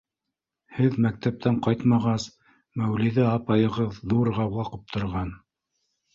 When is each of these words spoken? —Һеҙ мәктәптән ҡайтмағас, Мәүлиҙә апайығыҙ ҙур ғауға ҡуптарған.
—Һеҙ 0.77 0.95
мәктәптән 1.05 1.59
ҡайтмағас, 1.67 2.25
Мәүлиҙә 2.83 3.27
апайығыҙ 3.35 4.01
ҙур 4.15 4.33
ғауға 4.41 4.69
ҡуптарған. 4.73 5.33